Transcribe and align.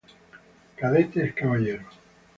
Cadetes 0.79 1.31
Caballeros. 1.35 1.99